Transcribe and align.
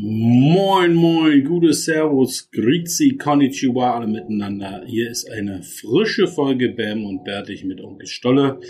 Moin, 0.00 0.94
moin, 0.94 1.42
gutes 1.42 1.84
Servus, 1.84 2.48
Grüezi, 2.52 3.16
Konnichiwa, 3.16 3.96
alle 3.96 4.06
miteinander. 4.06 4.84
Hier 4.86 5.10
ist 5.10 5.28
eine 5.28 5.64
frische 5.64 6.28
Folge 6.28 6.68
Bam 6.68 7.04
und 7.04 7.24
Bärtig 7.24 7.64
mit 7.64 7.80
Onkel 7.80 8.06
Stolle. 8.06 8.60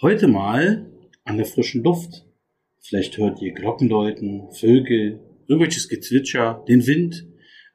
Heute 0.00 0.26
mal 0.26 0.90
an 1.24 1.36
der 1.36 1.46
frischen 1.46 1.84
Luft. 1.84 2.26
Vielleicht 2.80 3.16
hört 3.16 3.40
ihr 3.40 3.52
Glockenläuten, 3.52 4.50
Vögel, 4.50 5.20
irgendwelches 5.46 5.88
Gezwitscher, 5.88 6.64
den 6.66 6.84
Wind. 6.84 7.28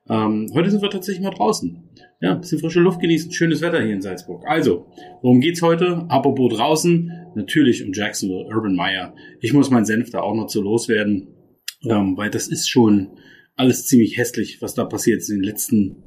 Ähm, 0.09 0.51
heute 0.53 0.69
sind 0.69 0.81
wir 0.81 0.89
tatsächlich 0.89 1.23
mal 1.23 1.33
draußen. 1.33 1.89
Ja, 2.19 2.33
ein 2.33 2.41
bisschen 2.41 2.59
frische 2.59 2.81
Luft 2.81 2.99
genießen, 2.99 3.31
schönes 3.31 3.61
Wetter 3.61 3.81
hier 3.81 3.93
in 3.93 4.01
Salzburg. 4.01 4.43
Also, 4.45 4.87
worum 5.21 5.39
geht's 5.39 5.61
heute? 5.61 6.05
Apropos 6.09 6.53
draußen, 6.53 7.09
natürlich 7.35 7.85
um 7.85 7.93
Jacksonville, 7.93 8.53
Urban 8.53 8.75
Meyer. 8.75 9.15
Ich 9.39 9.53
muss 9.53 9.69
meinen 9.69 9.85
Senf 9.85 10.09
da 10.09 10.19
auch 10.19 10.35
noch 10.35 10.47
zu 10.47 10.61
loswerden 10.61 11.36
ähm, 11.83 12.17
weil 12.17 12.29
das 12.29 12.47
ist 12.47 12.69
schon 12.69 13.17
alles 13.55 13.87
ziemlich 13.87 14.17
hässlich, 14.17 14.61
was 14.61 14.73
da 14.73 14.85
passiert 14.85 15.21
ist 15.21 15.29
in 15.29 15.37
den 15.37 15.43
letzten 15.43 16.03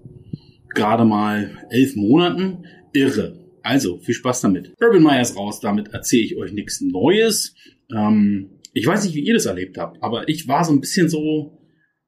gerade 0.75 1.05
mal 1.05 1.67
elf 1.71 1.97
Monaten. 1.97 2.65
Irre. 2.93 3.39
Also, 3.63 3.99
viel 3.99 4.15
Spaß 4.15 4.41
damit. 4.41 4.75
Urban 4.81 5.03
Myers 5.03 5.37
raus, 5.37 5.61
damit 5.61 5.89
erzähle 5.89 6.23
ich 6.23 6.37
euch 6.37 6.53
nichts 6.53 6.81
Neues. 6.81 7.55
Ähm, 7.95 8.51
ich 8.73 8.87
weiß 8.87 9.05
nicht, 9.05 9.15
wie 9.15 9.25
ihr 9.25 9.35
das 9.35 9.47
erlebt 9.47 9.79
habt, 9.79 10.03
aber 10.03 10.29
ich 10.29 10.49
war 10.49 10.65
so 10.65 10.73
ein 10.73 10.81
bisschen 10.81 11.09
so, 11.09 11.59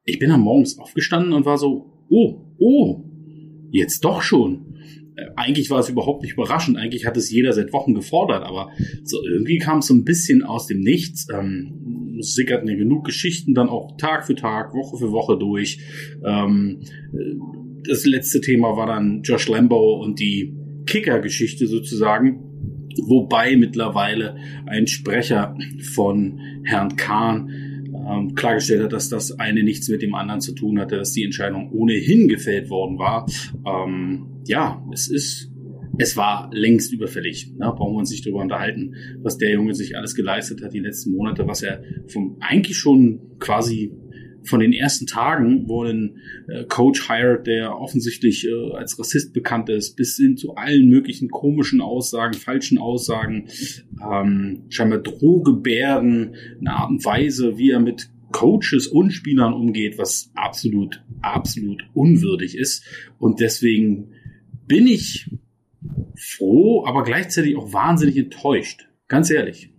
ich 0.05 0.19
bin 0.19 0.30
am 0.30 0.41
morgens 0.41 0.79
aufgestanden 0.79 1.33
und 1.33 1.45
war 1.45 1.59
so, 1.59 2.07
oh, 2.09 2.55
oh, 2.59 3.05
jetzt 3.71 4.05
doch 4.05 4.23
schon. 4.23 4.77
Äh, 5.16 5.27
eigentlich 5.37 5.71
war 5.71 5.80
es 5.80 5.88
überhaupt 5.88 6.23
nicht 6.23 6.35
überraschend, 6.35 6.79
eigentlich 6.79 7.04
hat 7.04 7.16
es 7.16 7.30
jeder 7.30 7.52
seit 7.52 7.73
Wochen 7.73 7.95
gefordert, 7.95 8.45
aber 8.45 8.71
so 9.04 9.23
irgendwie 9.23 9.59
kam 9.59 9.79
es 9.79 9.87
so 9.87 9.95
ein 9.95 10.04
bisschen 10.04 10.43
aus 10.43 10.66
dem 10.66 10.80
Nichts. 10.80 11.26
Ähm, 11.32 12.01
sickerten 12.23 12.68
ja 12.68 12.76
genug 12.76 13.04
Geschichten 13.04 13.54
dann 13.54 13.68
auch 13.68 13.96
Tag 13.96 14.26
für 14.26 14.34
Tag, 14.34 14.74
Woche 14.74 14.98
für 14.98 15.12
Woche 15.12 15.38
durch. 15.38 15.80
Ähm, 16.24 16.80
das 17.87 18.06
letzte 18.06 18.40
Thema 18.40 18.76
war 18.76 18.87
dann 18.87 19.23
Josh 19.23 19.48
Lambo 19.48 20.01
und 20.02 20.20
die 20.20 20.54
Kicker-Geschichte 20.87 21.66
sozusagen. 21.66 22.48
Wobei 23.06 23.56
mittlerweile 23.56 24.37
ein 24.66 24.87
Sprecher 24.87 25.56
von 25.95 26.38
Herrn 26.64 26.96
Kahn 26.96 27.51
ähm, 27.95 28.34
klargestellt 28.34 28.82
hat, 28.82 28.92
dass 28.92 29.09
das 29.09 29.38
eine 29.38 29.62
nichts 29.62 29.88
mit 29.88 30.02
dem 30.02 30.14
anderen 30.14 30.40
zu 30.40 30.54
tun 30.54 30.79
hatte, 30.79 30.96
dass 30.96 31.12
die 31.12 31.24
Entscheidung 31.24 31.70
ohnehin 31.73 32.29
gefällt 32.29 32.70
worden 32.70 32.98
war. 32.98 33.26
Ähm, 33.66 34.42
ja, 34.46 34.84
es 34.92 35.09
ist 35.09 35.51
es 36.02 36.16
war 36.16 36.50
längst 36.52 36.92
überfällig. 36.92 37.52
Ne? 37.56 37.72
Brauchen 37.76 37.95
wir 37.95 37.98
uns 37.98 38.10
nicht 38.10 38.26
drüber 38.26 38.40
unterhalten, 38.40 38.96
was 39.22 39.38
der 39.38 39.52
Junge 39.52 39.74
sich 39.74 39.96
alles 39.96 40.14
geleistet 40.14 40.62
hat 40.62 40.74
die 40.74 40.80
letzten 40.80 41.12
Monate, 41.12 41.46
was 41.46 41.62
er 41.62 41.82
vom 42.08 42.36
eigentlich 42.40 42.76
schon 42.76 43.38
quasi 43.38 43.92
von 44.45 44.58
den 44.58 44.73
ersten 44.73 45.06
Tagen, 45.06 45.68
wo 45.68 45.84
ein 45.84 46.16
äh, 46.48 46.64
Coach 46.64 47.08
hired, 47.08 47.46
der 47.46 47.78
offensichtlich 47.78 48.45
äh, 48.48 48.73
als 48.73 48.98
Rassist 48.98 49.32
bekannt 49.32 49.68
ist, 49.68 49.95
bis 49.95 50.16
hin 50.16 50.36
zu 50.36 50.56
allen 50.56 50.88
möglichen 50.88 51.30
komischen 51.30 51.80
Aussagen, 51.80 52.34
falschen 52.34 52.78
Aussagen, 52.78 53.46
ähm, 54.04 54.64
scheinbar 54.68 54.98
Drohgebärden, 54.98 56.34
eine 56.58 56.73
Art 56.73 56.90
und 56.90 57.04
Weise, 57.04 57.56
wie 57.56 57.70
er 57.70 57.78
mit 57.78 58.10
Coaches 58.32 58.88
und 58.88 59.12
Spielern 59.12 59.52
umgeht, 59.52 59.96
was 59.96 60.32
absolut, 60.34 61.04
absolut 61.20 61.84
unwürdig 61.95 62.58
ist. 62.58 62.84
Und 63.20 63.38
deswegen 63.38 64.08
bin 64.66 64.88
ich 64.88 65.30
froh, 66.16 66.84
aber 66.87 67.03
gleichzeitig 67.03 67.56
auch 67.56 67.72
wahnsinnig 67.72 68.16
enttäuscht. 68.16 68.88
Ganz 69.09 69.31
ehrlich. 69.31 69.70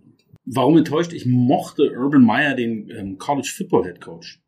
Warum 0.46 0.76
enttäuscht? 0.76 1.12
Ich 1.12 1.26
mochte 1.26 1.92
Urban 1.92 2.22
Meyer, 2.22 2.54
den 2.54 2.90
ähm, 2.90 3.18
College 3.18 3.50
Football 3.56 3.84
Head 3.84 4.00
Coach. 4.00 4.40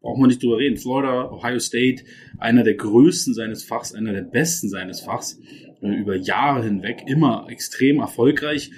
Braucht 0.00 0.20
man 0.20 0.28
nicht 0.28 0.42
drüber 0.42 0.58
reden. 0.58 0.76
Florida, 0.76 1.30
Ohio 1.30 1.58
State, 1.58 2.04
einer 2.38 2.62
der 2.62 2.74
größten 2.74 3.34
seines 3.34 3.64
Fachs, 3.64 3.94
einer 3.94 4.12
der 4.12 4.22
besten 4.22 4.68
seines 4.68 5.00
Fachs, 5.00 5.40
äh, 5.82 5.88
über 5.88 6.14
Jahre 6.14 6.62
hinweg, 6.62 7.04
immer 7.06 7.46
extrem 7.48 7.98
erfolgreich. 7.98 8.70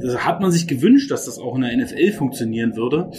Da 0.00 0.18
hat 0.18 0.40
man 0.40 0.50
sich 0.50 0.66
gewünscht, 0.66 1.10
dass 1.10 1.26
das 1.26 1.38
auch 1.38 1.54
in 1.54 1.62
der 1.62 1.76
NFL 1.76 2.12
funktionieren 2.12 2.76
würde. 2.76 3.10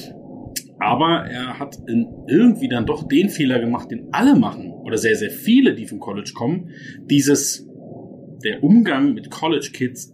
Aber 0.80 1.26
er 1.26 1.60
hat 1.60 1.78
irgendwie 1.88 2.70
dann 2.70 2.86
doch 2.86 3.08
den 3.08 3.30
Fehler 3.30 3.60
gemacht, 3.60 3.92
den 3.92 4.08
alle 4.14 4.36
machen, 4.36 4.72
oder 4.72 4.98
sehr, 4.98 5.16
sehr 5.16 5.30
viele, 5.30 5.76
die 5.76 5.86
vom 5.86 6.00
College 6.00 6.32
kommen. 6.34 6.70
Dieses, 7.10 7.68
der 8.44 8.64
Umgang 8.64 9.14
mit 9.14 9.30
College 9.30 9.70
Kids 9.74 10.14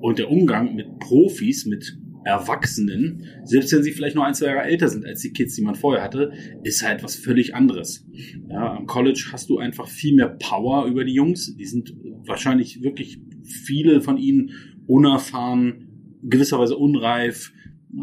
und 0.00 0.18
der 0.18 0.30
Umgang 0.30 0.74
mit 0.74 0.98
Profis, 0.98 1.64
mit 1.64 1.98
Erwachsenen, 2.24 3.24
selbst 3.42 3.72
wenn 3.72 3.82
sie 3.82 3.90
vielleicht 3.90 4.14
nur 4.14 4.24
ein, 4.24 4.34
zwei 4.34 4.46
Jahre 4.46 4.62
älter 4.62 4.88
sind 4.88 5.04
als 5.04 5.22
die 5.22 5.32
Kids, 5.32 5.56
die 5.56 5.62
man 5.62 5.74
vorher 5.74 6.04
hatte, 6.04 6.32
ist 6.62 6.86
halt 6.86 7.02
was 7.02 7.16
völlig 7.16 7.54
anderes. 7.54 8.06
Ja, 8.48 8.76
am 8.76 8.86
College 8.86 9.30
hast 9.32 9.50
du 9.50 9.58
einfach 9.58 9.88
viel 9.88 10.14
mehr 10.14 10.28
Power 10.28 10.86
über 10.86 11.04
die 11.04 11.14
Jungs. 11.14 11.56
Die 11.56 11.64
sind 11.64 11.94
wahrscheinlich 12.26 12.82
wirklich 12.82 13.20
viele 13.42 14.00
von 14.00 14.18
ihnen 14.18 14.50
unerfahren, 14.86 16.18
gewisserweise 16.22 16.76
unreif, 16.76 17.52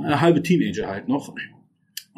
halbe 0.03 0.43
Teenager 0.43 0.87
halt 0.87 1.07
noch. 1.07 1.33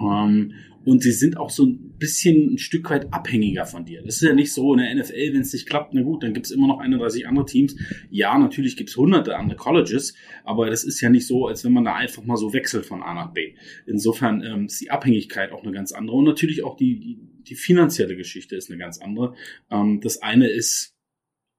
Ähm, 0.02 0.54
und 0.84 1.04
sie 1.04 1.12
sind 1.12 1.38
auch 1.38 1.52
so 1.52 1.66
ein 1.66 1.98
bisschen 2.00 2.54
ein 2.54 2.58
Stück 2.58 2.90
weit 2.90 3.14
abhängiger 3.14 3.66
von 3.66 3.86
dir. 3.86 4.02
Das 4.02 4.16
ist 4.16 4.22
ja 4.22 4.34
nicht 4.34 4.52
so 4.52 4.74
in 4.74 4.80
der 4.80 4.96
NFL, 4.96 5.34
wenn 5.34 5.42
es 5.42 5.54
nicht 5.54 5.70
klappt, 5.70 5.94
na 5.94 6.02
gut, 6.02 6.24
dann 6.24 6.34
gibt 6.34 6.48
es 6.48 6.52
immer 6.52 6.68
noch 6.68 6.80
31 6.80 7.28
andere 7.28 7.46
Teams. 7.46 7.76
Ja, 8.10 8.38
natürlich 8.38 8.78
gibt 8.78 8.90
es 8.90 8.98
hunderte 8.98 9.38
andere 9.38 9.58
Colleges, 9.58 10.16
aber 10.44 10.70
das 10.70 10.84
ist 10.84 11.00
ja 11.00 11.10
nicht 11.10 11.28
so, 11.28 11.48
als 11.48 11.64
wenn 11.64 11.74
man 11.74 11.86
da 11.86 11.96
einfach 11.96 12.24
mal 12.24 12.38
so 12.38 12.54
wechselt 12.54 12.86
von 12.86 13.04
A 13.04 13.14
nach 13.14 13.32
B. 13.32 13.54
Insofern 13.86 14.44
ähm, 14.44 14.66
ist 14.66 14.82
die 14.82 14.90
Abhängigkeit 14.90 15.52
auch 15.52 15.64
eine 15.64 15.72
ganz 15.72 15.92
andere 15.92 16.18
und 16.18 16.26
natürlich 16.26 16.64
auch 16.64 16.76
die, 16.76 17.00
die, 17.00 17.20
die 17.44 17.56
finanzielle 17.56 18.16
Geschichte 18.16 18.56
ist 18.56 18.72
eine 18.72 18.80
ganz 18.80 19.00
andere. 19.00 19.36
Ähm, 19.70 20.02
das 20.02 20.24
eine 20.24 20.48
ist 20.48 20.96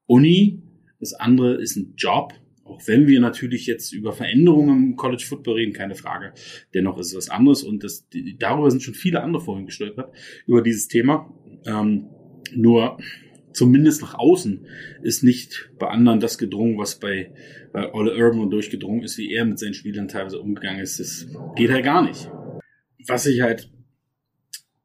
Uni, 0.07 0.63
das 0.99 1.15
andere 1.15 1.55
ist 1.55 1.77
ein 1.77 1.95
Job 1.97 2.35
auch 2.65 2.81
wenn 2.87 3.07
wir 3.07 3.21
natürlich 3.21 3.67
jetzt 3.67 3.93
über 3.93 4.13
Veränderungen 4.13 4.91
im 4.91 4.97
College 4.97 5.25
Football 5.27 5.55
reden, 5.55 5.73
keine 5.73 5.95
Frage. 5.95 6.33
Dennoch 6.75 6.99
ist 6.99 7.09
es 7.09 7.17
was 7.17 7.31
anderes 7.31 7.63
und 7.63 7.83
das, 7.83 8.09
darüber 8.39 8.71
sind 8.71 8.83
schon 8.83 8.95
viele 8.95 9.23
andere 9.23 9.43
vorhin 9.43 9.67
gestolpert, 9.67 10.15
über 10.47 10.63
dieses 10.63 10.89
Thema. 10.89 11.33
Ähm, 11.67 12.09
nur 12.55 12.99
zumindest 13.53 14.03
nach 14.03 14.15
außen 14.15 14.67
ist 15.03 15.23
nicht 15.23 15.71
bei 15.79 15.89
anderen 15.89 16.21
das 16.21 16.39
gedrungen, 16.39 16.79
was 16.79 16.99
bei, 16.99 17.33
bei 17.73 17.93
Ole 17.93 18.15
Urban 18.17 18.51
durchgedrungen 18.51 19.03
ist, 19.03 19.19
wie 19.19 19.33
er 19.33 19.45
mit 19.45 19.59
seinen 19.59 19.75
Spielern 19.75 20.09
teilweise 20.09 20.41
umgegangen 20.41 20.81
ist. 20.81 21.01
Das 21.01 21.27
geht 21.57 21.71
halt 21.71 21.85
gar 21.85 22.03
nicht. 22.03 22.31
Was 23.07 23.27
ich 23.27 23.41
halt 23.41 23.71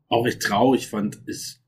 auch 0.08 0.26
echt 0.26 0.42
traurig 0.42 0.88
fand, 0.88 1.22
ist, 1.26 1.62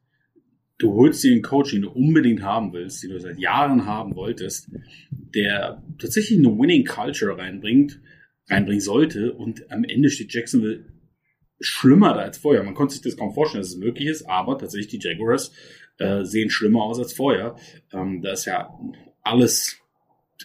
du 0.78 0.94
holst 0.94 1.24
dir 1.24 1.34
einen 1.34 1.42
Coach, 1.42 1.72
den 1.72 1.84
du 1.84 1.90
unbedingt 1.90 2.42
haben 2.42 2.74
willst, 2.74 3.04
den 3.04 3.12
du 3.12 3.20
seit 3.20 3.38
Jahren 3.40 3.86
haben 3.86 4.16
wolltest, 4.16 4.72
der 5.36 5.84
tatsächlich 6.00 6.40
eine 6.40 6.58
Winning 6.58 6.86
Culture 6.86 7.38
reinbringt, 7.38 8.00
reinbringen 8.50 8.82
sollte 8.82 9.34
und 9.34 9.72
am 9.72 9.84
Ende 9.84 10.10
steht 10.10 10.34
Jacksonville 10.34 10.86
schlimmer 11.60 12.14
da 12.14 12.22
als 12.22 12.38
vorher. 12.38 12.64
Man 12.64 12.74
konnte 12.74 12.94
sich 12.94 13.04
das 13.04 13.18
kaum 13.18 13.34
vorstellen, 13.34 13.62
dass 13.62 13.72
es 13.72 13.78
möglich 13.78 14.08
ist, 14.08 14.24
aber 14.30 14.58
tatsächlich 14.58 15.00
die 15.00 15.08
Jaguars 15.08 15.52
äh, 15.98 16.24
sehen 16.24 16.50
schlimmer 16.50 16.84
aus 16.84 17.00
als 17.00 17.14
vorher. 17.14 17.56
Ähm, 17.92 18.22
da 18.22 18.32
ist 18.32 18.46
ja 18.46 18.70
alles 19.22 19.78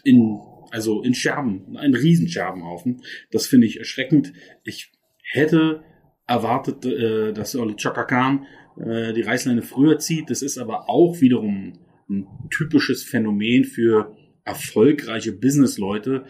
in, 0.03 0.41
also 0.71 1.03
in 1.03 1.15
Scherben, 1.15 1.77
ein 1.77 1.95
Riesenscherbenhaufen. 1.95 3.03
Das 3.31 3.47
finde 3.47 3.67
ich 3.67 3.79
erschreckend. 3.79 4.33
Ich 4.65 4.91
hätte 5.23 5.83
erwartet, 6.27 6.85
äh, 6.85 7.33
dass 7.33 7.55
Oli 7.55 7.77
Chaka 7.77 8.05
Khan 8.05 8.47
äh, 8.79 9.13
die 9.13 9.23
Reißleine 9.23 9.63
früher 9.63 9.99
zieht. 9.99 10.31
Das 10.31 10.43
ist 10.43 10.59
aber 10.59 10.89
auch 10.89 11.21
wiederum 11.21 11.79
ein 12.09 12.27
typisches 12.51 13.03
Phänomen 13.05 13.65
für 13.65 14.17
erfolgreiche 14.45 15.33
Businessleute, 15.33 16.27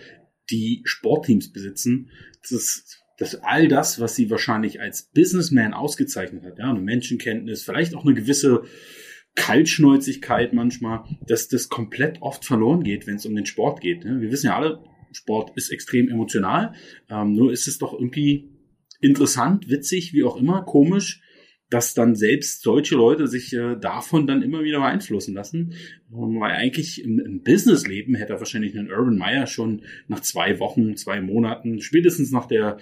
die 0.51 0.83
Sportteams 0.85 1.53
besitzen. 1.53 2.11
Das 2.51 3.01
dass 3.17 3.37
all 3.37 3.69
das, 3.69 4.01
was 4.01 4.17
sie 4.17 4.31
wahrscheinlich 4.31 4.81
als 4.81 5.11
Businessman 5.13 5.73
ausgezeichnet 5.73 6.45
hat, 6.45 6.59
ja, 6.59 6.71
eine 6.71 6.81
Menschenkenntnis, 6.81 7.63
vielleicht 7.63 7.95
auch 7.95 8.05
eine 8.05 8.15
gewisse 8.15 8.65
Kaltschnäuzigkeit 9.37 10.53
manchmal, 10.53 11.05
dass 11.27 11.49
das 11.49 11.69
komplett 11.69 12.23
oft 12.23 12.45
verloren 12.45 12.83
geht, 12.83 13.07
wenn 13.07 13.17
es 13.17 13.27
um 13.27 13.35
den 13.35 13.47
Sport 13.47 13.81
geht. 13.81 14.05
Ne? 14.05 14.21
Wir 14.21 14.31
wissen 14.31 14.47
ja 14.47 14.57
alle, 14.57 14.81
Sport 15.13 15.53
ist 15.57 15.71
extrem 15.71 16.09
emotional. 16.09 16.75
Ähm, 17.09 17.33
nur 17.33 17.53
ist 17.53 17.69
es 17.69 17.79
doch 17.79 17.93
irgendwie 17.93 18.51
interessant, 19.01 19.69
witzig, 19.69 20.13
wie 20.13 20.25
auch 20.25 20.37
immer, 20.37 20.63
komisch, 20.63 21.21
dass 21.71 21.95
dann 21.95 22.15
selbst 22.15 22.63
solche 22.63 22.95
Leute 22.95 23.27
sich 23.27 23.53
äh, 23.53 23.77
davon 23.77 24.27
dann 24.27 24.43
immer 24.43 24.63
wieder 24.63 24.81
beeinflussen 24.81 25.35
lassen. 25.35 25.75
Weil 26.09 26.53
eigentlich 26.53 27.03
im, 27.03 27.19
im 27.19 27.43
Businessleben 27.43 28.15
hätte 28.15 28.35
er 28.35 28.39
wahrscheinlich 28.39 28.79
einen 28.79 28.91
Urban 28.91 29.17
Meyer 29.17 29.47
schon 29.47 29.83
nach 30.07 30.21
zwei 30.21 30.59
Wochen, 30.61 30.97
zwei 30.97 31.21
Monaten, 31.21 31.81
spätestens 31.81 32.31
nach 32.31 32.47
der 32.47 32.79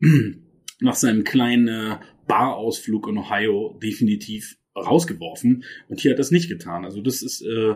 nach 0.80 0.96
seinem 0.96 1.24
kleinen 1.24 1.68
äh, 1.68 1.96
Barausflug 2.26 3.08
in 3.08 3.18
Ohio 3.18 3.78
definitiv 3.82 4.56
rausgeworfen 4.76 5.64
und 5.88 6.00
hier 6.00 6.12
hat 6.12 6.18
das 6.18 6.30
nicht 6.30 6.48
getan. 6.48 6.84
Also 6.84 7.00
das 7.00 7.22
ist, 7.22 7.42
äh, 7.42 7.74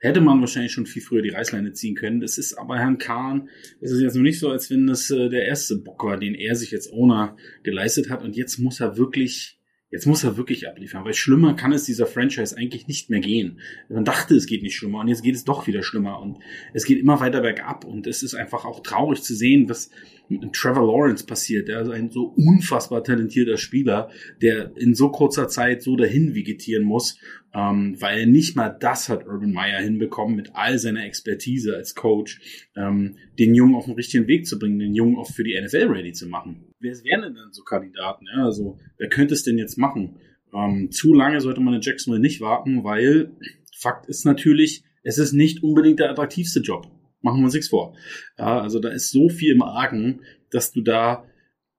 hätte 0.00 0.20
man 0.20 0.40
wahrscheinlich 0.40 0.72
schon 0.72 0.86
viel 0.86 1.02
früher 1.02 1.22
die 1.22 1.30
Reißleine 1.30 1.72
ziehen 1.72 1.94
können. 1.94 2.20
Das 2.20 2.36
ist 2.36 2.54
aber 2.54 2.78
Herrn 2.78 2.98
Kahn, 2.98 3.48
ist 3.80 3.92
es 3.92 4.02
jetzt 4.02 4.16
noch 4.16 4.22
nicht 4.22 4.40
so, 4.40 4.50
als 4.50 4.70
wenn 4.70 4.86
das 4.86 5.10
äh, 5.10 5.28
der 5.28 5.44
erste 5.44 5.76
Bock 5.76 6.04
war, 6.04 6.18
den 6.18 6.34
er 6.34 6.56
sich 6.56 6.70
jetzt 6.72 6.92
Owner 6.92 7.36
geleistet 7.62 8.10
hat 8.10 8.22
und 8.24 8.36
jetzt 8.36 8.58
muss 8.58 8.80
er 8.80 8.96
wirklich 8.96 9.60
Jetzt 9.92 10.06
muss 10.06 10.24
er 10.24 10.38
wirklich 10.38 10.66
abliefern, 10.66 11.04
weil 11.04 11.12
schlimmer 11.12 11.52
kann 11.52 11.70
es 11.72 11.84
dieser 11.84 12.06
Franchise 12.06 12.56
eigentlich 12.56 12.88
nicht 12.88 13.10
mehr 13.10 13.20
gehen. 13.20 13.60
Man 13.90 14.06
dachte, 14.06 14.34
es 14.34 14.46
geht 14.46 14.62
nicht 14.62 14.74
schlimmer 14.74 15.00
und 15.00 15.08
jetzt 15.08 15.22
geht 15.22 15.34
es 15.34 15.44
doch 15.44 15.66
wieder 15.66 15.82
schlimmer 15.82 16.18
und 16.18 16.38
es 16.72 16.86
geht 16.86 16.98
immer 16.98 17.20
weiter 17.20 17.42
bergab 17.42 17.84
und 17.84 18.06
es 18.06 18.22
ist 18.22 18.34
einfach 18.34 18.64
auch 18.64 18.80
traurig 18.80 19.22
zu 19.22 19.34
sehen, 19.34 19.68
was 19.68 19.90
mit 20.30 20.50
Trevor 20.54 20.86
Lawrence 20.86 21.26
passiert. 21.26 21.68
Der 21.68 21.82
ist 21.82 21.90
ein 21.90 22.10
so 22.10 22.32
unfassbar 22.36 23.04
talentierter 23.04 23.58
Spieler, 23.58 24.08
der 24.40 24.74
in 24.78 24.94
so 24.94 25.10
kurzer 25.10 25.48
Zeit 25.48 25.82
so 25.82 25.94
dahin 25.94 26.34
vegetieren 26.34 26.84
muss, 26.84 27.18
ähm, 27.54 27.96
weil 28.00 28.26
nicht 28.26 28.56
mal 28.56 28.68
das 28.68 29.08
hat 29.08 29.26
Urban 29.26 29.52
Meyer 29.52 29.80
hinbekommen, 29.80 30.36
mit 30.36 30.54
all 30.54 30.78
seiner 30.78 31.04
Expertise 31.04 31.76
als 31.76 31.94
Coach, 31.94 32.68
ähm, 32.76 33.16
den 33.38 33.54
Jungen 33.54 33.74
auf 33.74 33.84
den 33.84 33.94
richtigen 33.94 34.26
Weg 34.26 34.46
zu 34.46 34.58
bringen, 34.58 34.78
den 34.78 34.94
Jungen 34.94 35.16
auch 35.16 35.30
für 35.30 35.44
die 35.44 35.60
NFL 35.60 35.88
ready 35.88 36.12
zu 36.12 36.28
machen. 36.28 36.64
Wer 36.80 36.92
wären 37.04 37.22
denn 37.22 37.36
so 37.52 37.62
Kandidaten? 37.62 38.26
Ja, 38.34 38.44
also, 38.44 38.78
wer 38.98 39.08
könnte 39.08 39.34
es 39.34 39.42
denn 39.42 39.58
jetzt 39.58 39.76
machen? 39.76 40.16
Ähm, 40.54 40.90
zu 40.90 41.14
lange 41.14 41.40
sollte 41.40 41.60
man 41.60 41.74
in 41.74 41.80
Jacksonville 41.80 42.22
nicht 42.22 42.40
warten, 42.40 42.84
weil 42.84 43.32
Fakt 43.76 44.06
ist 44.06 44.24
natürlich, 44.24 44.84
es 45.02 45.18
ist 45.18 45.32
nicht 45.32 45.62
unbedingt 45.62 45.98
der 45.98 46.10
attraktivste 46.10 46.60
Job. 46.60 46.86
Machen 47.20 47.40
wir 47.40 47.44
uns 47.44 47.54
nichts 47.54 47.68
vor. 47.68 47.96
Ja, 48.38 48.60
also 48.60 48.78
da 48.78 48.88
ist 48.88 49.10
so 49.10 49.28
viel 49.28 49.52
im 49.52 49.62
Argen, 49.62 50.20
dass 50.50 50.72
du 50.72 50.80
da 50.80 51.24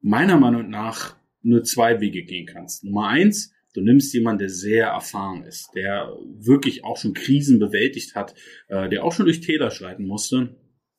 meiner 0.02 0.40
Meinung 0.40 0.70
nach 0.70 1.18
nur 1.42 1.64
zwei 1.64 2.00
Wege 2.00 2.24
gehen 2.24 2.46
kannst. 2.46 2.84
Nummer 2.84 3.08
eins, 3.08 3.53
du 3.74 3.82
nimmst 3.82 4.14
jemanden, 4.14 4.40
der 4.40 4.50
sehr 4.50 4.88
erfahren 4.88 5.44
ist, 5.44 5.70
der 5.76 6.16
wirklich 6.38 6.84
auch 6.84 6.98
schon 6.98 7.14
Krisen 7.14 7.60
bewältigt 7.60 8.16
hat, 8.16 8.36
äh, 8.68 8.90
der 8.90 9.04
auch 9.04 9.12
schon 9.12 9.26
durch 9.26 9.42
Täler 9.42 9.72
schreiten 9.72 10.06
musste, 10.06 10.56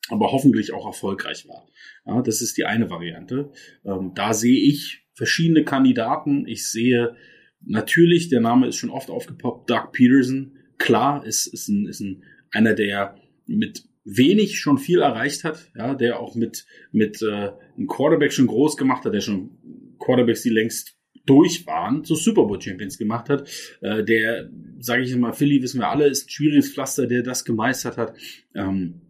aber 0.09 0.33
hoffentlich 0.33 0.73
auch 0.73 0.87
erfolgreich 0.87 1.49
war. 1.49 1.67
Ja, 2.07 2.23
das 2.23 2.43
ist 2.43 2.57
die 2.57 2.65
eine 2.65 2.91
Variante. 2.91 3.51
Ähm, 3.85 4.13
da 4.15 4.35
sehe 4.35 4.61
ich 4.61 5.07
verschiedene 5.15 5.65
Kandidaten. 5.65 6.47
Ich 6.47 6.69
sehe 6.69 7.17
natürlich, 7.61 8.29
der 8.29 8.41
Name 8.41 8.67
ist 8.69 8.77
schon 8.77 8.91
oft 8.91 9.11
aufgepoppt, 9.11 9.71
Doug 9.71 9.93
Peterson. 9.93 10.59
Klar, 10.79 11.25
ist, 11.25 11.47
ist, 11.47 11.69
ein, 11.69 11.87
ist 11.87 12.01
ein, 12.01 12.25
einer, 12.51 12.75
der 12.75 13.17
mit 13.47 13.85
wenig 14.05 14.59
schon 14.59 14.79
viel 14.79 15.01
erreicht 15.01 15.45
hat, 15.45 15.71
ja, 15.75 15.95
der 15.95 16.21
auch 16.21 16.35
mit, 16.35 16.67
mit 16.93 17.23
äh, 17.23 17.53
einem 17.77 17.87
Quarterback 17.87 18.33
schon 18.33 18.47
groß 18.47 18.77
gemacht 18.77 19.05
hat, 19.05 19.15
der 19.15 19.21
schon 19.21 19.97
Quarterbacks, 19.99 20.43
die 20.43 20.51
längst 20.51 20.99
durch 21.27 21.67
waren, 21.67 22.05
so 22.05 22.15
Super 22.15 22.45
Bowl 22.45 22.61
Champions 22.61 22.99
gemacht 22.99 23.29
hat. 23.29 23.49
Äh, 23.81 24.05
der, 24.05 24.51
sage 24.79 25.03
ich 25.03 25.17
mal, 25.17 25.33
Philly 25.33 25.63
wissen 25.63 25.81
wir 25.81 25.89
alle, 25.89 26.07
ist 26.07 26.27
ein 26.27 26.31
schwieriges 26.31 26.73
Pflaster, 26.73 27.07
der 27.07 27.23
das 27.23 27.45
gemeistert 27.45 27.97
hat. 27.97 28.15
Ähm, 28.55 29.01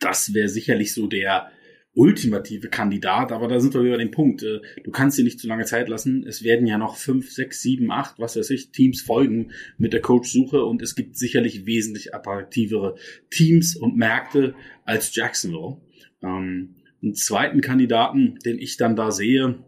das 0.00 0.34
wäre 0.34 0.48
sicherlich 0.48 0.92
so 0.92 1.06
der 1.06 1.50
ultimative 1.94 2.68
Kandidat, 2.68 3.30
aber 3.30 3.46
da 3.46 3.60
sind 3.60 3.72
wir 3.72 3.84
wieder 3.84 3.94
an 3.94 4.00
dem 4.00 4.10
Punkt. 4.10 4.42
Äh, 4.42 4.60
du 4.82 4.90
kannst 4.90 5.16
dir 5.16 5.24
nicht 5.24 5.38
zu 5.38 5.46
lange 5.46 5.64
Zeit 5.64 5.88
lassen. 5.88 6.24
Es 6.26 6.42
werden 6.42 6.66
ja 6.66 6.76
noch 6.76 6.96
fünf, 6.96 7.30
sechs, 7.30 7.60
sieben, 7.60 7.90
acht, 7.90 8.18
was 8.18 8.36
weiß 8.36 8.50
ich, 8.50 8.72
Teams 8.72 9.00
folgen 9.00 9.52
mit 9.78 9.92
der 9.92 10.00
Coach-Suche 10.00 10.64
und 10.64 10.82
es 10.82 10.96
gibt 10.96 11.16
sicherlich 11.16 11.66
wesentlich 11.66 12.14
attraktivere 12.14 12.96
Teams 13.30 13.76
und 13.76 13.96
Märkte 13.96 14.54
als 14.84 15.14
Jacksonville. 15.14 15.80
Ähm, 16.22 16.76
einen 17.02 17.14
zweiten 17.14 17.60
Kandidaten, 17.60 18.38
den 18.44 18.58
ich 18.58 18.76
dann 18.76 18.96
da 18.96 19.10
sehe, 19.10 19.62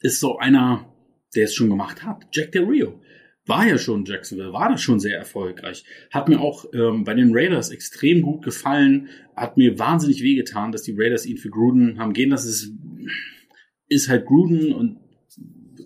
ist 0.00 0.20
so 0.20 0.36
einer, 0.36 0.91
der 1.34 1.44
es 1.44 1.54
schon 1.54 1.70
gemacht 1.70 2.04
hat, 2.04 2.26
Jack 2.32 2.52
Del 2.52 2.64
Rio 2.64 3.00
war 3.46 3.66
ja 3.66 3.76
schon 3.76 4.04
Jacksonville, 4.04 4.52
war 4.52 4.70
das 4.70 4.82
schon 4.82 5.00
sehr 5.00 5.18
erfolgreich. 5.18 5.84
Hat 6.10 6.28
mir 6.28 6.40
auch 6.40 6.64
ähm, 6.72 7.04
bei 7.04 7.14
den 7.14 7.30
Raiders 7.32 7.70
extrem 7.70 8.22
gut 8.22 8.44
gefallen, 8.44 9.08
hat 9.34 9.56
mir 9.56 9.78
wahnsinnig 9.78 10.22
wehgetan, 10.22 10.72
dass 10.72 10.82
die 10.82 10.94
Raiders 10.96 11.26
ihn 11.26 11.38
für 11.38 11.50
Gruden 11.50 11.98
haben 11.98 12.12
gehen 12.12 12.30
lassen. 12.30 12.48
Es 12.48 12.70
ist, 13.88 14.08
halt 14.08 14.26
Gruden 14.26 14.72
und 14.72 14.98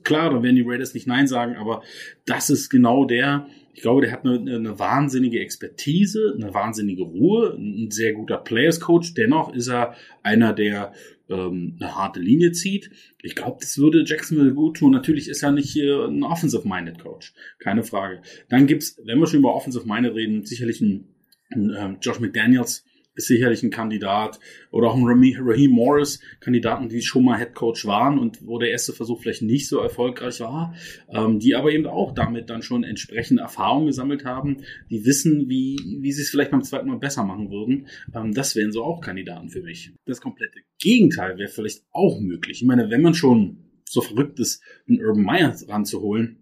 klar, 0.04 0.30
da 0.30 0.42
werden 0.42 0.56
die 0.56 0.64
Raiders 0.66 0.92
nicht 0.92 1.06
Nein 1.06 1.26
sagen, 1.26 1.56
aber 1.56 1.82
das 2.26 2.50
ist 2.50 2.68
genau 2.68 3.06
der, 3.06 3.46
ich 3.72 3.82
glaube, 3.82 4.02
der 4.02 4.12
hat 4.12 4.24
eine, 4.24 4.38
eine 4.38 4.78
wahnsinnige 4.78 5.40
Expertise, 5.40 6.34
eine 6.34 6.52
wahnsinnige 6.52 7.02
Ruhe, 7.02 7.56
ein 7.58 7.90
sehr 7.90 8.12
guter 8.12 8.38
Players 8.38 8.80
Coach. 8.80 9.14
Dennoch 9.14 9.52
ist 9.54 9.68
er 9.68 9.94
einer, 10.22 10.52
der 10.52 10.92
ähm, 11.28 11.76
eine 11.80 11.94
harte 11.94 12.20
Linie 12.20 12.52
zieht. 12.52 12.90
Ich 13.22 13.34
glaube, 13.34 13.58
das 13.60 13.78
würde 13.78 14.04
Jacksonville 14.06 14.54
gut 14.54 14.78
tun. 14.78 14.92
Natürlich 14.92 15.28
ist 15.28 15.42
er 15.42 15.52
nicht 15.52 15.70
hier 15.70 16.04
ein 16.06 16.22
Offensive-Minded 16.22 16.98
Coach. 16.98 17.34
Keine 17.58 17.82
Frage. 17.82 18.22
Dann 18.48 18.66
gibt's, 18.66 19.00
wenn 19.04 19.18
wir 19.18 19.26
schon 19.26 19.40
über 19.40 19.54
Offensive-Minded 19.54 20.14
reden, 20.14 20.44
sicherlich 20.44 20.80
ein, 20.80 21.08
ein 21.50 21.74
ähm, 21.76 21.96
Josh 22.00 22.20
McDaniels, 22.20 22.84
ist 23.16 23.26
sicherlich 23.26 23.62
ein 23.62 23.70
Kandidat. 23.70 24.38
Oder 24.70 24.88
auch 24.88 24.96
ein 24.96 25.04
Raheem 25.04 25.72
Morris, 25.72 26.20
Kandidaten, 26.40 26.88
die 26.88 27.02
schon 27.02 27.24
mal 27.24 27.38
Head 27.38 27.54
Coach 27.54 27.86
waren 27.86 28.18
und 28.18 28.46
wo 28.46 28.58
der 28.58 28.70
erste 28.70 28.92
Versuch 28.92 29.22
vielleicht 29.22 29.42
nicht 29.42 29.68
so 29.68 29.80
erfolgreich 29.80 30.40
war, 30.40 30.74
ähm, 31.08 31.38
die 31.38 31.54
aber 31.54 31.72
eben 31.72 31.86
auch 31.86 32.12
damit 32.12 32.50
dann 32.50 32.62
schon 32.62 32.84
entsprechende 32.84 33.42
Erfahrungen 33.42 33.86
gesammelt 33.86 34.24
haben, 34.24 34.58
die 34.90 35.04
wissen, 35.04 35.48
wie, 35.48 35.78
wie 36.00 36.12
sie 36.12 36.22
es 36.22 36.30
vielleicht 36.30 36.50
beim 36.50 36.62
zweiten 36.62 36.88
Mal 36.88 36.98
besser 36.98 37.24
machen 37.24 37.50
würden. 37.50 37.86
Ähm, 38.14 38.34
das 38.34 38.54
wären 38.54 38.70
so 38.70 38.84
auch 38.84 39.00
Kandidaten 39.00 39.48
für 39.48 39.62
mich. 39.62 39.92
Das 40.04 40.20
komplette 40.20 40.60
Gegenteil 40.78 41.38
wäre 41.38 41.48
vielleicht 41.48 41.84
auch 41.92 42.20
möglich. 42.20 42.60
Ich 42.60 42.66
meine, 42.66 42.90
wenn 42.90 43.02
man 43.02 43.14
schon 43.14 43.58
so 43.88 44.00
verrückt 44.02 44.38
ist, 44.40 44.62
einen 44.88 45.00
Urban 45.00 45.24
Meyer 45.24 45.56
ranzuholen, 45.68 46.38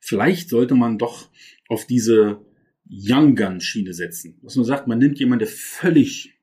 vielleicht 0.00 0.48
sollte 0.48 0.74
man 0.74 0.98
doch 0.98 1.28
auf 1.68 1.86
diese 1.86 2.40
Young 2.88 3.36
Gun 3.36 3.60
Schiene 3.60 3.94
setzen. 3.94 4.38
Was 4.42 4.56
man 4.56 4.64
sagt, 4.64 4.86
man 4.86 4.98
nimmt 4.98 5.18
jemanden, 5.18 5.46
der 5.46 5.54
völlig 5.54 6.34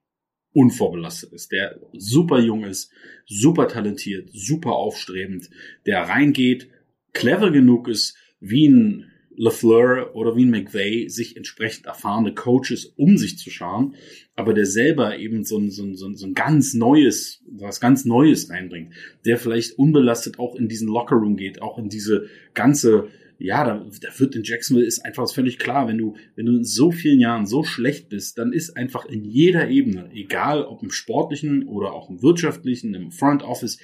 unvorbelastet 0.54 1.32
ist, 1.34 1.52
der 1.52 1.80
super 1.94 2.40
jung 2.40 2.64
ist, 2.64 2.92
super 3.26 3.68
talentiert, 3.68 4.30
super 4.34 4.72
aufstrebend, 4.72 5.50
der 5.86 6.02
reingeht, 6.02 6.70
clever 7.14 7.52
genug 7.52 7.88
ist, 7.88 8.18
wie 8.40 8.68
ein 8.68 9.12
LaFleur 9.36 10.16
oder 10.16 10.36
wie 10.36 10.44
ein 10.44 10.50
McVay, 10.50 11.08
sich 11.08 11.38
entsprechend 11.38 11.86
erfahrene 11.86 12.34
Coaches 12.34 12.86
um 12.98 13.18
sich 13.18 13.38
zu 13.38 13.50
schauen, 13.50 13.96
aber 14.36 14.54
der 14.54 14.66
selber 14.66 15.18
eben 15.18 15.46
so 15.46 15.58
ein, 15.58 15.72
so 15.72 15.84
ein, 15.84 15.96
so 15.96 16.08
ein, 16.08 16.16
so 16.18 16.28
ein 16.28 16.34
ganz 16.34 16.74
neues, 16.74 17.42
was 17.50 17.80
ganz 17.80 18.04
Neues 18.04 18.50
reinbringt, 18.50 18.94
der 19.26 19.38
vielleicht 19.38 19.80
unbelastet 19.80 20.40
auch 20.40 20.56
in 20.56 20.68
diesen 20.68 20.90
Lockerroom 20.90 21.38
geht, 21.38 21.62
auch 21.62 21.78
in 21.78 21.88
diese 21.88 22.28
ganze 22.54 23.08
ja, 23.40 23.64
da, 23.64 23.86
da 24.02 24.20
wird 24.20 24.36
in 24.36 24.44
Jacksonville 24.44 24.86
ist 24.86 25.06
einfach 25.06 25.32
völlig 25.32 25.58
klar, 25.58 25.88
wenn 25.88 25.98
du, 25.98 26.16
wenn 26.36 26.46
du 26.46 26.58
in 26.58 26.66
so 26.66 26.92
vielen 26.92 27.20
Jahren 27.20 27.46
so 27.46 27.64
schlecht 27.64 28.10
bist, 28.10 28.38
dann 28.38 28.52
ist 28.52 28.76
einfach 28.76 29.06
in 29.06 29.24
jeder 29.24 29.70
Ebene, 29.70 30.12
egal 30.14 30.64
ob 30.66 30.84
im 30.84 30.92
sportlichen 30.92 31.66
oder 31.68 31.94
auch 31.94 32.10
im 32.10 32.22
wirtschaftlichen, 32.22 32.94
im 32.94 33.12
Front 33.12 33.44
Office, 33.44 33.80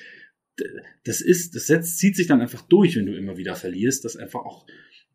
das 1.03 1.21
ist, 1.21 1.55
das 1.55 1.67
setzt, 1.67 1.97
zieht 1.97 2.15
sich 2.15 2.27
dann 2.27 2.41
einfach 2.41 2.61
durch, 2.63 2.95
wenn 2.97 3.05
du 3.05 3.17
immer 3.17 3.37
wieder 3.37 3.55
verlierst, 3.55 4.03
dass 4.03 4.17
einfach 4.17 4.41
auch, 4.41 4.65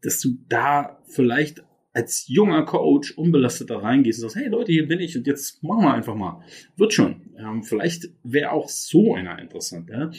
dass 0.02 0.20
du 0.20 0.38
da 0.48 1.02
vielleicht 1.06 1.62
als 1.92 2.26
junger 2.28 2.64
Coach 2.64 3.12
unbelastet 3.18 3.70
da 3.70 3.78
reingehst 3.78 4.22
und 4.22 4.30
sagst, 4.30 4.42
hey 4.42 4.50
Leute, 4.50 4.72
hier 4.72 4.86
bin 4.86 5.00
ich 5.00 5.16
und 5.16 5.26
jetzt 5.26 5.62
machen 5.62 5.84
wir 5.84 5.94
einfach 5.94 6.14
mal. 6.14 6.42
Wird 6.76 6.94
schon. 6.94 7.30
Ähm, 7.36 7.62
vielleicht 7.62 8.10
wäre 8.22 8.52
auch 8.52 8.68
so 8.68 9.14
einer 9.14 9.38
interessant. 9.38 9.90
Ja? 9.90 10.10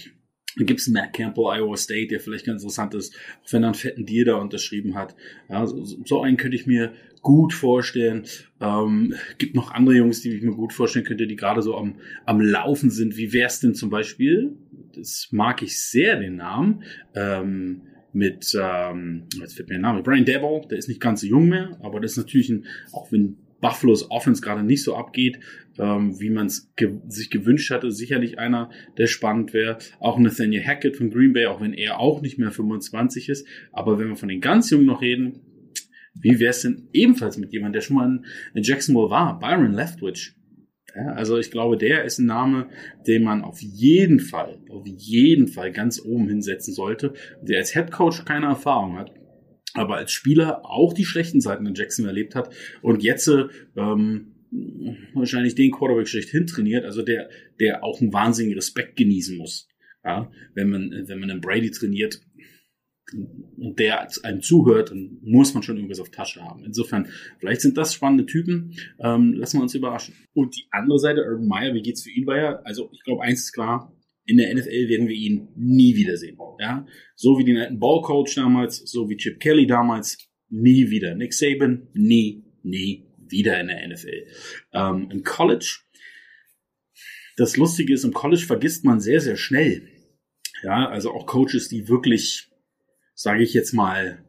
Dann 0.58 0.66
gibt 0.66 0.80
es 0.80 0.88
Matt 0.88 1.14
Campbell, 1.14 1.46
Iowa 1.46 1.78
State, 1.78 2.08
der 2.08 2.20
vielleicht 2.20 2.46
ganz 2.46 2.62
interessant 2.62 2.94
ist, 2.94 3.16
auch 3.44 3.54
wenn 3.54 3.64
er 3.64 3.68
einen 3.68 3.76
fetten 3.76 4.06
Deal 4.06 4.26
da 4.26 4.36
unterschrieben 4.36 4.96
hat. 4.96 5.16
Ja, 5.50 5.66
so, 5.66 5.84
so 5.84 6.22
einen 6.22 6.38
könnte 6.38 6.56
ich 6.56 6.68
mir 6.68 6.94
gut 7.22 7.54
vorstellen. 7.54 8.24
Ähm, 8.60 9.14
gibt 9.38 9.56
noch 9.56 9.72
andere 9.72 9.96
Jungs, 9.96 10.22
die 10.22 10.32
ich 10.32 10.42
mir 10.42 10.56
gut 10.56 10.74
vorstellen 10.74 11.06
könnte, 11.06 11.28
die 11.28 11.36
gerade 11.36 11.62
so 11.62 11.78
am, 11.78 11.96
am 12.26 12.42
Laufen 12.42 12.90
sind. 12.90 13.18
Wie 13.18 13.34
wär's 13.34 13.60
denn 13.60 13.76
zum 13.76 13.90
Beispiel? 13.90 14.58
Das 14.96 15.30
mag 15.32 15.62
ich 15.62 15.82
sehr, 15.82 16.20
den 16.20 16.36
Namen. 16.36 16.84
Ähm, 17.16 17.82
mit, 18.14 18.58
ähm, 18.60 19.24
jetzt 19.40 19.56
fällt 19.56 19.70
mir 19.70 19.76
der 19.76 19.82
Name, 19.82 20.04
Brian 20.04 20.26
Devil, 20.26 20.62
der 20.70 20.78
ist 20.78 20.90
nicht 20.90 21.00
ganz 21.00 21.22
so 21.22 21.28
jung 21.28 21.48
mehr, 21.48 21.78
aber 21.82 22.02
das 22.02 22.12
ist 22.12 22.18
natürlich 22.18 22.50
ein, 22.50 22.66
auch 22.92 23.10
wenn 23.12 23.38
Buffalo's 23.62 24.10
Offense 24.10 24.42
gerade 24.42 24.64
nicht 24.64 24.84
so 24.84 24.96
abgeht, 24.96 25.40
ähm, 25.80 26.20
wie 26.20 26.30
man 26.30 26.48
es 26.48 26.74
ge 26.76 27.00
sich 27.08 27.30
gewünscht 27.30 27.72
hatte. 27.72 27.92
Sicherlich 27.92 28.40
einer, 28.40 28.70
der 28.98 29.08
spannend 29.08 29.54
wäre. 29.54 29.78
Auch 30.00 30.20
Nathaniel 30.20 30.66
Hackett 30.66 30.98
von 30.98 31.12
Green 31.12 31.34
Bay, 31.34 31.46
auch 31.46 31.62
wenn 31.62 31.74
er 31.74 32.00
auch 32.00 32.22
nicht 32.22 32.38
mehr 32.38 32.52
25 32.52 33.30
ist. 33.30 33.48
Aber 33.72 34.00
wenn 34.00 34.10
wir 34.10 34.16
von 34.16 34.30
den 34.30 34.42
ganz 34.42 34.70
Jungen 34.70 34.88
noch 34.88 35.02
reden, 35.02 35.42
wie 36.14 36.40
wäre 36.40 36.50
es 36.50 36.62
denn 36.62 36.90
ebenfalls 36.92 37.38
mit 37.38 37.54
jemandem, 37.54 37.74
der 37.74 37.82
schon 37.82 37.96
mal 37.96 38.22
in 38.54 38.64
Jacksonville 38.64 39.10
war? 39.10 39.40
Byron 39.40 39.72
Leftwich. 39.72 40.36
Ja, 40.96 41.14
also 41.14 41.38
ich 41.38 41.52
glaube, 41.52 41.78
der 41.78 42.04
ist 42.04 42.20
ein 42.20 42.26
Name, 42.26 42.68
den 43.08 43.24
man 43.24 43.44
auf 43.44 43.62
jeden 43.62 44.20
Fall, 44.20 44.60
auf 44.70 44.86
jeden 44.86 45.48
Fall 45.48 45.72
ganz 45.72 46.02
oben 46.04 46.28
hinsetzen 46.28 46.74
sollte, 46.74 47.14
der 47.42 47.60
als 47.60 47.74
Head 47.74 47.92
Coach 47.92 48.26
keine 48.26 48.48
Erfahrung 48.48 48.98
hat, 48.98 49.14
aber 49.74 49.96
als 49.96 50.12
Spieler 50.12 50.66
auch 50.66 50.94
die 50.94 51.06
schlechten 51.06 51.42
Seiten 51.42 51.66
in 51.66 51.76
Jackson 51.76 52.06
erlebt 52.06 52.36
hat 52.36 52.54
und 52.82 53.04
jetzt 53.04 53.30
ähm, 53.76 54.36
wahrscheinlich 55.14 55.56
den 55.56 55.72
Quarterback 55.72 56.08
schlechthin 56.08 56.48
trainiert, 56.48 56.86
also 56.86 57.02
der, 57.02 57.30
der 57.60 57.84
auch 57.84 58.02
einen 58.02 58.14
wahnsinnigen 58.14 58.58
Respekt 58.58 58.98
genießen 58.98 59.38
muss. 59.38 59.68
Ja, 60.04 60.32
wenn 60.56 60.70
man, 60.70 60.92
wenn 61.08 61.20
man 61.20 61.30
einen 61.30 61.42
Brady 61.42 61.70
trainiert, 61.70 62.22
und 63.14 63.78
der 63.80 64.08
einem 64.24 64.42
zuhört, 64.42 64.92
dann 64.92 65.20
muss 65.22 65.54
man 65.54 65.64
schon 65.64 65.76
irgendwas 65.76 66.00
auf 66.00 66.12
Tasche 66.12 66.42
haben. 66.42 66.64
Insofern, 66.64 67.08
vielleicht 67.40 67.62
sind 67.62 67.78
das 67.78 67.94
spannende 67.94 68.26
Typen. 68.26 68.74
Ähm, 69.00 69.34
lassen 69.34 69.58
wir 69.58 69.64
uns 69.64 69.76
überraschen. 69.76 70.16
Und 70.34 70.56
die 70.56 70.68
andere 70.72 71.00
Seite, 71.00 71.24
Urban 71.24 71.48
Meyer, 71.48 71.74
wie 71.74 71.82
geht's 71.82 72.04
für 72.04 72.12
ihn 72.12 72.26
weiter? 72.26 72.66
Also 72.66 72.90
ich 72.94 73.04
glaube, 73.04 73.24
eins 73.24 73.42
ist 73.42 73.52
klar, 73.52 73.94
in 74.26 74.38
der 74.38 74.54
NFL 74.54 74.90
werden 74.90 75.08
wir 75.08 75.16
ihn 75.16 75.50
nie 75.56 75.96
wiedersehen. 75.96 76.38
Ja, 76.60 76.86
so 77.16 77.38
wie 77.38 77.44
den 77.44 77.58
alten 77.58 77.80
Ballcoach 77.80 78.36
damals, 78.36 78.78
so 78.78 79.10
wie 79.10 79.18
Chip 79.18 79.40
Kelly 79.40 79.68
damals, 79.68 80.18
nie 80.50 80.90
wieder. 80.90 81.16
Nick 81.16 81.34
Saban, 81.34 81.88
nie, 81.94 82.44
nie 82.64 83.08
wieder 83.18 83.60
in 83.60 83.68
der 83.68 83.88
NFL. 83.88 84.28
Ähm, 84.74 85.10
Im 85.12 85.24
College, 85.24 85.80
das 87.38 87.58
Lustige 87.58 87.94
ist, 87.94 88.04
im 88.04 88.14
College 88.14 88.44
vergisst 88.46 88.86
man 88.86 89.00
sehr, 89.00 89.22
sehr 89.22 89.38
schnell. 89.38 89.88
Ja, 90.64 90.90
also 90.90 91.12
auch 91.12 91.26
Coaches, 91.26 91.70
die 91.70 91.88
wirklich 91.88 92.52
sage 93.22 93.44
ich 93.44 93.54
jetzt 93.54 93.74
mal, 93.74 94.24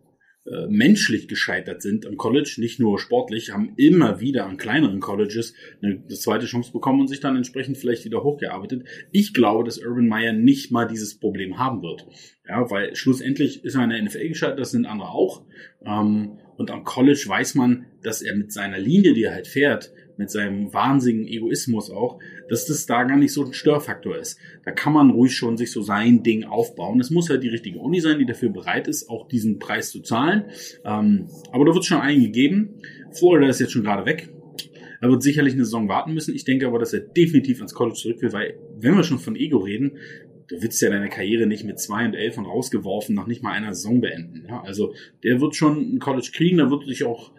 äh, 0.45 0.67
menschlich 0.67 1.29
gescheitert 1.29 1.83
sind 1.83 2.05
am 2.05 2.17
College, 2.17 2.57
nicht 2.59 2.81
nur 2.81 2.99
sportlich, 2.99 3.53
haben 3.53 3.75
immer 3.77 4.19
wieder 4.19 4.47
an 4.47 4.57
kleineren 4.57 4.99
Colleges 4.99 5.55
eine, 5.81 6.05
zweite 6.09 6.47
Chance 6.47 6.73
bekommen 6.73 7.01
und 7.01 7.07
sich 7.07 7.21
dann 7.21 7.37
entsprechend 7.37 7.79
vielleicht 7.79 8.05
wieder 8.05 8.25
hochgearbeitet. 8.25 8.85
Ich 9.13 9.35
glaube, 9.35 9.63
dass 9.63 9.79
Urban 9.79 10.09
Meyer 10.09 10.33
nicht 10.33 10.73
mal 10.73 10.87
dieses 10.87 11.19
Problem 11.19 11.59
haben 11.59 11.83
wird. 11.83 12.07
Ja, 12.49 12.69
weil 12.71 12.97
schlussendlich 12.97 13.65
ist 13.65 13.77
er 13.77 13.85
in 13.85 13.91
der 13.91 14.03
NFL 14.03 14.29
gescheitert, 14.29 14.59
das 14.59 14.73
sind 14.73 14.85
andere 14.85 15.11
auch. 15.11 15.45
Ähm, 15.87 16.39
und 16.57 16.73
am 16.73 16.83
College 16.83 17.25
weiß 17.25 17.55
man, 17.55 17.87
dass 18.03 18.21
er 18.21 18.35
mit 18.35 18.53
seiner 18.53 18.79
Linie, 18.79 19.15
die 19.15 19.23
er 19.23 19.35
halt 19.35 19.47
fährt, 19.47 19.93
mit 20.17 20.31
seinem 20.31 20.73
wahnsinnigen 20.73 21.27
Egoismus 21.27 21.91
auch, 21.91 22.19
dass 22.49 22.67
das 22.67 22.87
da 22.87 23.05
gar 23.05 23.17
nicht 23.17 23.33
so 23.33 23.45
ein 23.45 23.53
Störfaktor 23.53 24.17
ist. 24.17 24.39
Da 24.65 24.71
kann 24.71 24.93
man 24.93 25.11
ruhig 25.11 25.35
schon 25.35 25.57
sich 25.57 25.71
so 25.73 25.83
sein 25.83 26.23
Ding 26.23 26.45
aufbauen. 26.45 27.01
Es 27.01 27.11
muss 27.11 27.31
halt 27.31 27.43
die 27.43 27.49
richtige 27.49 27.79
Uni 27.79 28.01
sein, 28.01 28.19
die 28.19 28.27
dafür 28.27 28.51
bereit 28.51 28.89
ist, 28.89 29.09
auch 29.09 29.29
diesen 29.29 29.59
Preis 29.59 29.91
zu 29.91 30.01
zahlen. 30.01 30.45
Ähm, 30.85 31.29
aber 31.51 31.65
da 31.65 31.75
wird 31.75 31.85
schon 31.85 32.01
einen 32.01 32.23
gegeben. 32.23 32.81
Florida 33.13 33.49
ist 33.49 33.61
jetzt 33.61 33.73
schon 33.73 33.85
gerade 33.85 34.07
weg. 34.07 34.29
Er 35.01 35.11
wird 35.11 35.23
sicherlich 35.23 35.55
eine 35.55 35.65
Saison 35.65 35.89
warten 35.89 36.15
müssen. 36.15 36.35
Ich 36.35 36.45
denke 36.45 36.67
aber, 36.67 36.79
dass 36.79 36.93
er 36.93 37.01
definitiv 37.01 37.59
ans 37.59 37.75
College 37.75 37.97
zurück 37.97 38.23
will, 38.23 38.33
weil 38.33 38.55
wenn 38.79 38.95
wir 38.97 39.03
schon 39.03 39.19
von 39.19 39.35
Ego 39.35 39.59
reden, 39.59 39.99
du 40.47 40.63
willst 40.63 40.81
ja 40.81 40.91
deine 40.91 41.09
Karriere 41.09 41.47
nicht 41.47 41.65
mit 41.65 41.81
zwei 41.81 42.05
und 42.05 42.15
elf 42.15 42.39
und 42.39 42.47
rausgeworfen 42.47 43.15
nach 43.15 43.27
nicht 43.27 43.43
mal 43.43 43.53
einer 43.53 43.75
Saison 43.75 44.01
beenden. 44.01 44.45
Ja, 44.49 44.63
also 44.63 44.95
der 45.25 45.41
wird 45.41 45.57
schon 45.57 45.95
ein 45.95 45.99
College 45.99 46.31
kriegen, 46.33 46.59
da 46.59 46.71
wird 46.71 46.87
sich 46.87 47.05
auch 47.05 47.33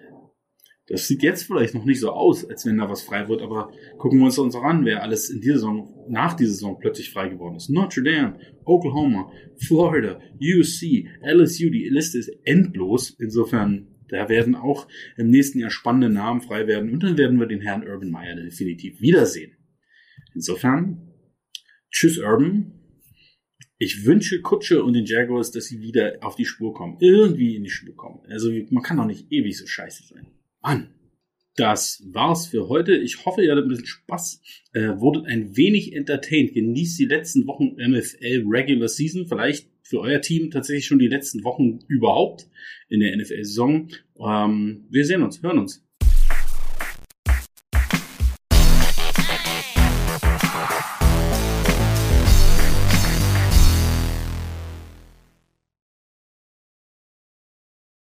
das 0.87 1.07
sieht 1.07 1.23
jetzt 1.23 1.43
vielleicht 1.43 1.73
noch 1.73 1.85
nicht 1.85 2.01
so 2.01 2.11
aus, 2.11 2.47
als 2.49 2.65
wenn 2.65 2.77
da 2.77 2.89
was 2.89 3.03
frei 3.03 3.29
wird, 3.29 3.41
aber 3.41 3.71
gucken 3.97 4.19
wir 4.19 4.25
uns 4.25 4.37
uns 4.37 4.55
an, 4.55 4.83
wer 4.83 5.01
alles 5.01 5.29
in 5.29 5.39
dieser 5.39 5.55
Saison, 5.55 6.05
nach 6.09 6.33
dieser 6.33 6.51
Saison 6.51 6.77
plötzlich 6.79 7.11
frei 7.11 7.29
geworden 7.29 7.55
ist. 7.55 7.69
Notre 7.69 8.03
Dame, 8.03 8.37
Oklahoma, 8.65 9.31
Florida, 9.65 10.19
UC, 10.41 11.07
LSU, 11.21 11.69
die 11.69 11.87
Liste 11.89 12.17
ist 12.17 12.31
endlos. 12.43 13.15
Insofern, 13.17 13.87
da 14.09 14.27
werden 14.27 14.55
auch 14.55 14.87
im 15.15 15.29
nächsten 15.29 15.59
Jahr 15.59 15.69
spannende 15.69 16.09
Namen 16.09 16.41
frei 16.41 16.67
werden 16.67 16.91
und 16.91 17.01
dann 17.01 17.17
werden 17.17 17.39
wir 17.39 17.47
den 17.47 17.61
Herrn 17.61 17.87
Urban 17.87 18.11
Meyer 18.11 18.35
definitiv 18.35 18.99
wiedersehen. 18.99 19.53
Insofern, 20.35 21.13
tschüss 21.91 22.17
Urban. 22.17 22.73
Ich 23.77 24.05
wünsche 24.05 24.41
Kutsche 24.41 24.83
und 24.83 24.93
den 24.93 25.05
Jaguars, 25.05 25.51
dass 25.51 25.65
sie 25.65 25.81
wieder 25.81 26.17
auf 26.21 26.35
die 26.35 26.45
Spur 26.45 26.73
kommen. 26.73 26.97
Irgendwie 26.99 27.55
in 27.55 27.63
die 27.63 27.69
Spur 27.69 27.95
kommen. 27.95 28.19
Also 28.29 28.51
man 28.69 28.83
kann 28.83 28.97
doch 28.97 29.05
nicht 29.05 29.31
ewig 29.31 29.57
so 29.57 29.65
scheiße 29.65 30.03
sein. 30.07 30.27
Mann, 30.63 30.87
das 31.55 32.01
war's 32.13 32.47
für 32.47 32.69
heute. 32.69 32.95
Ich 32.95 33.25
hoffe, 33.25 33.43
ihr 33.43 33.51
hattet 33.51 33.65
ein 33.65 33.69
bisschen 33.69 33.85
Spaß, 33.85 34.41
äh, 34.73 34.99
wurdet 34.99 35.27
ein 35.27 35.55
wenig 35.55 35.93
entertained. 35.93 36.53
Genießt 36.53 36.97
die 36.97 37.05
letzten 37.05 37.45
Wochen 37.45 37.75
MFL 37.75 38.45
Regular 38.47 38.87
Season. 38.87 39.27
Vielleicht 39.27 39.69
für 39.83 39.99
euer 39.99 40.21
Team 40.21 40.49
tatsächlich 40.49 40.85
schon 40.85 40.99
die 40.99 41.07
letzten 41.07 41.43
Wochen 41.43 41.79
überhaupt 41.87 42.47
in 42.89 43.01
der 43.01 43.15
NFL-Saison. 43.15 43.89
Ähm, 44.19 44.85
wir 44.89 45.05
sehen 45.05 45.21
uns, 45.21 45.43
hören 45.43 45.59
uns. 45.59 45.82